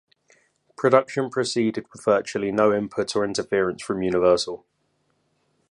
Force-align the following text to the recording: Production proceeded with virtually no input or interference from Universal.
Production 0.75 1.29
proceeded 1.29 1.85
with 1.93 2.03
virtually 2.05 2.51
no 2.51 2.73
input 2.73 3.15
or 3.15 3.23
interference 3.23 3.83
from 3.83 4.01
Universal. 4.01 4.65